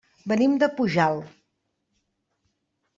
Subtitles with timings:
[0.31, 1.29] Venim de Pujalt.